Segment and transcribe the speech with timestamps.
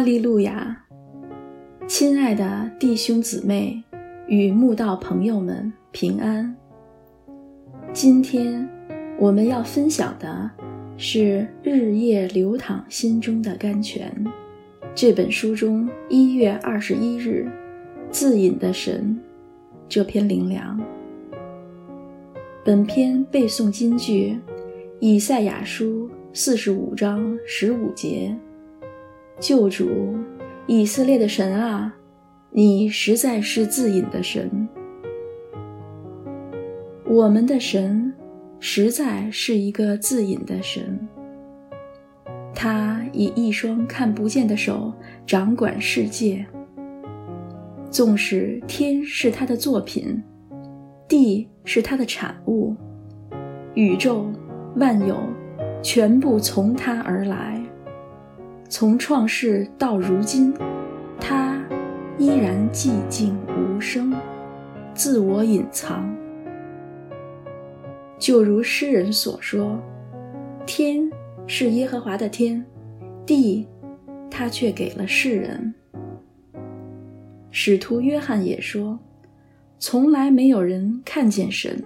[0.00, 0.84] 利路亚！
[1.86, 3.82] 亲爱的弟兄姊妹
[4.26, 6.56] 与慕道朋友们，平安！
[7.92, 8.68] 今天
[9.18, 10.50] 我们要分享的
[10.96, 14.10] 是《日夜流淌心中的甘泉》
[14.94, 17.50] 这本书中一月二十一日
[18.10, 19.18] “自隐的神”
[19.88, 20.80] 这篇灵粮。
[22.64, 24.38] 本篇背诵金句：
[25.00, 28.34] 以赛亚书四十五章十五节。
[29.42, 30.14] 救主，
[30.68, 31.92] 以色列的神啊，
[32.52, 34.68] 你实在是自隐的神。
[37.04, 38.14] 我们的神
[38.60, 40.96] 实在是一个自隐的神。
[42.54, 44.94] 他以一双看不见的手
[45.26, 46.46] 掌管世界。
[47.90, 50.22] 纵使天是他的作品，
[51.08, 52.76] 地是他的产物，
[53.74, 54.30] 宇宙
[54.76, 55.16] 万有
[55.82, 57.60] 全部从他而来。
[58.72, 60.50] 从创世到如今，
[61.20, 61.62] 他
[62.16, 64.14] 依然寂静无声，
[64.94, 66.10] 自我隐藏。
[68.18, 69.78] 就如诗人所说
[70.64, 71.10] ：“天
[71.46, 72.64] 是耶和华的天，
[73.26, 73.68] 地
[74.30, 75.74] 他却给了世人。”
[77.52, 78.98] 使徒约翰也说
[79.78, 81.84] ：“从来没有人看见神，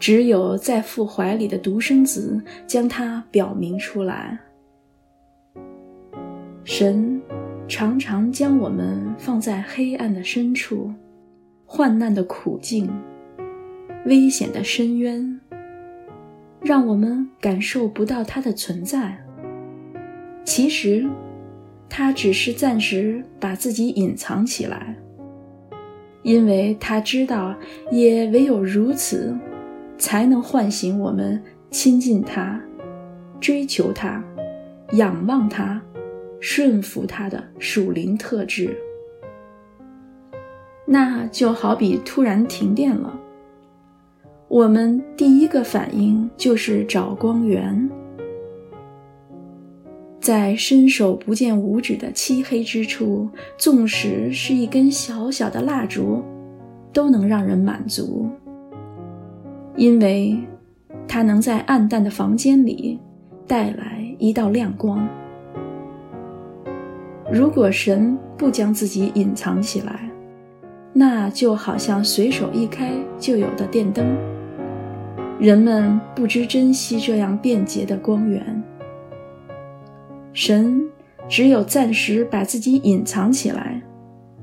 [0.00, 4.38] 只有在父怀里的独生子将他表明出来。”
[6.64, 7.20] 神
[7.68, 10.90] 常常将我们放在黑暗的深处、
[11.66, 12.90] 患难的苦境、
[14.06, 15.40] 危险的深渊，
[16.62, 19.14] 让我们感受不到它的存在。
[20.42, 21.06] 其实，
[21.88, 24.96] 他只是暂时把自己隐藏起来，
[26.22, 27.54] 因为他知道，
[27.90, 29.36] 也唯有如此，
[29.98, 32.58] 才能唤醒我们亲近他、
[33.38, 34.24] 追求他、
[34.92, 35.80] 仰望他。
[36.46, 38.76] 顺服他的属灵特质，
[40.86, 43.18] 那就好比突然停电了，
[44.48, 47.90] 我们第一个反应就是找光源。
[50.20, 56.22] 在伸手不见五指的漆黑之处，纵使是一根小小的蜡烛，
[56.92, 58.28] 都能让人满足，
[59.76, 60.38] 因为
[61.08, 63.00] 它能在暗淡的房间里
[63.46, 65.08] 带来一道亮光。
[67.32, 70.10] 如果神不将自己隐藏起来，
[70.92, 74.04] 那就好像随手一开就有的电灯，
[75.40, 78.62] 人们不知珍惜这样便捷的光源。
[80.32, 80.88] 神
[81.28, 83.82] 只有暂时把自己隐藏起来，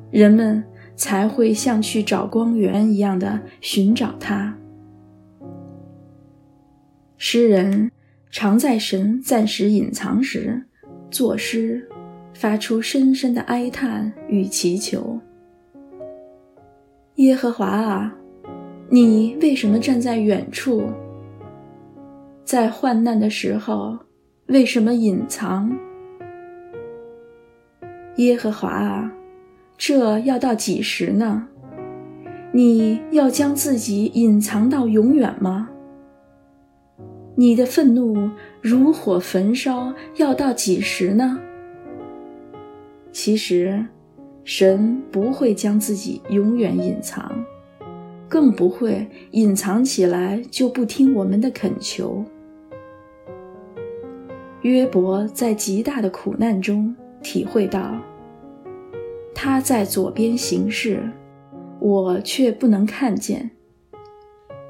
[0.10, 0.64] 人们
[0.96, 4.58] 才会像去找光源一样的寻找他。
[7.18, 7.92] 诗人
[8.32, 10.66] 常在神暂时隐藏时
[11.12, 11.88] 作诗。
[12.34, 15.20] 发出深深的哀叹与祈求。
[17.16, 18.16] 耶和华啊，
[18.90, 20.90] 你为什么站在远处？
[22.44, 23.98] 在患难的时候，
[24.48, 25.72] 为什么隐藏？
[28.16, 29.12] 耶和华啊，
[29.78, 31.48] 这要到几时呢？
[32.54, 35.70] 你要将自己隐藏到永远吗？
[37.36, 38.30] 你的愤怒
[38.62, 41.40] 如火焚烧，要到几时呢？
[43.24, 43.86] 其实，
[44.44, 47.32] 神不会将自己永远隐藏，
[48.28, 52.26] 更不会隐藏起来就不听我们的恳求。
[54.64, 57.96] 约伯在极大的苦难中体会到，
[59.36, 61.08] 他在左边行事，
[61.80, 63.52] 我却不能看见；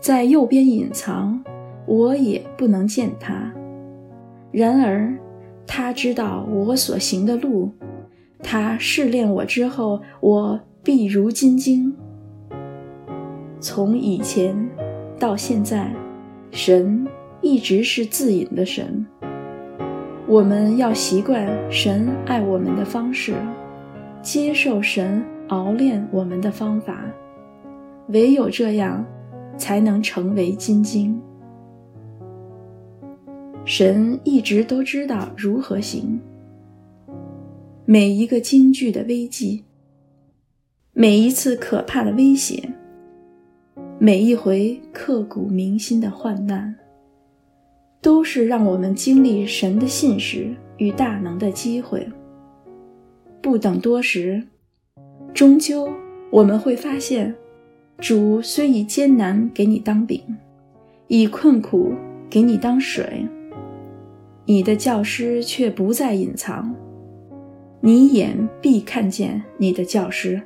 [0.01, 1.41] 在右边隐藏，
[1.85, 3.49] 我也不能见他。
[4.51, 5.17] 然而，
[5.65, 7.71] 他知道我所行的路。
[8.43, 11.93] 他试炼我之后，我必如金晶。
[13.59, 14.55] 从以前
[15.19, 15.93] 到现在，
[16.49, 17.07] 神
[17.41, 19.05] 一直是自隐的神。
[20.27, 23.35] 我们要习惯神爱我们的方式，
[24.21, 27.03] 接受神熬炼我们的方法，
[28.07, 29.05] 唯有这样，
[29.57, 31.21] 才能成为金晶。
[33.63, 36.19] 神一直都知道如何行。
[37.93, 39.65] 每一个惊惧的危机，
[40.93, 42.71] 每一次可怕的威胁，
[43.99, 46.73] 每一回刻骨铭心的患难，
[48.01, 52.07] 都是让我们经历神的信实与大能的机会。
[53.41, 54.41] 不等多时，
[55.33, 55.91] 终究
[56.31, 57.35] 我们会发现，
[57.97, 60.23] 主虽以艰难给你当饼，
[61.09, 61.91] 以困苦
[62.29, 63.27] 给你当水，
[64.45, 66.73] 你的教师却不再隐藏。
[67.83, 70.39] 你眼必看见你的教师。